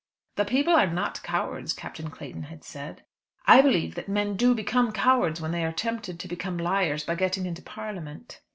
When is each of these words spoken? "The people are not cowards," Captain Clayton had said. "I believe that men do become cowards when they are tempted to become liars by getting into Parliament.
"The 0.37 0.45
people 0.45 0.73
are 0.73 0.87
not 0.91 1.21
cowards," 1.21 1.73
Captain 1.73 2.09
Clayton 2.09 2.41
had 2.41 2.63
said. 2.63 3.03
"I 3.45 3.61
believe 3.61 3.93
that 3.93 4.09
men 4.09 4.35
do 4.35 4.55
become 4.55 4.91
cowards 4.91 5.39
when 5.39 5.51
they 5.51 5.63
are 5.63 5.71
tempted 5.71 6.19
to 6.19 6.27
become 6.27 6.57
liars 6.57 7.03
by 7.03 7.13
getting 7.13 7.45
into 7.45 7.61
Parliament. 7.61 8.41